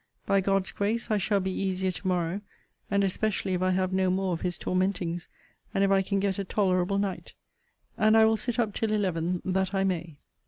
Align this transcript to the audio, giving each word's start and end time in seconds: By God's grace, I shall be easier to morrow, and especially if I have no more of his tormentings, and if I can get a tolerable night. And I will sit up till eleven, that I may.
By 0.25 0.41
God's 0.41 0.71
grace, 0.71 1.11
I 1.11 1.17
shall 1.17 1.39
be 1.39 1.51
easier 1.51 1.91
to 1.91 2.07
morrow, 2.07 2.41
and 2.89 3.03
especially 3.03 3.53
if 3.53 3.61
I 3.61 3.69
have 3.69 3.93
no 3.93 4.09
more 4.09 4.33
of 4.33 4.41
his 4.41 4.57
tormentings, 4.57 5.27
and 5.75 5.83
if 5.83 5.91
I 5.91 6.01
can 6.01 6.19
get 6.19 6.39
a 6.39 6.43
tolerable 6.43 6.97
night. 6.97 7.35
And 7.99 8.17
I 8.17 8.25
will 8.25 8.35
sit 8.35 8.57
up 8.57 8.73
till 8.73 8.91
eleven, 8.91 9.43
that 9.45 9.75
I 9.75 9.83
may. 9.83 10.17